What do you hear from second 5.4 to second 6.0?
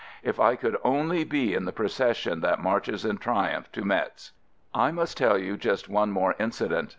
just